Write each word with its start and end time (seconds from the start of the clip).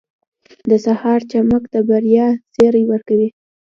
•د 0.69 0.71
سهار 0.85 1.19
چمک 1.31 1.63
د 1.73 1.75
بریا 1.89 2.27
زیری 2.55 2.83
ورکوي. 2.91 3.29